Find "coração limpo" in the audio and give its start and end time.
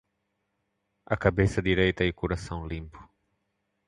2.21-3.07